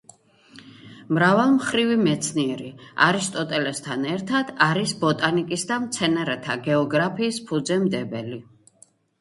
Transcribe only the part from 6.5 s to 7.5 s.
გეოგრაფიის